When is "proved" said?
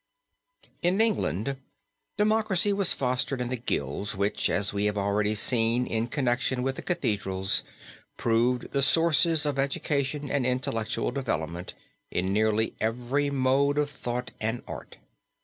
8.17-8.71